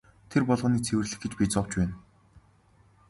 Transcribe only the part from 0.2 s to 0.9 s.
Тэр болгоныг